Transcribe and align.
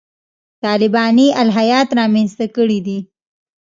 طالباني 0.63 1.27
الهیات 1.41 1.89
رامنځته 1.99 2.45
کړي 2.55 2.79
دي. 2.85 2.99